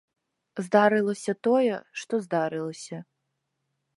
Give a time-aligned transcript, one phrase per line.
[0.67, 2.97] Здарылася тое, што здарылася.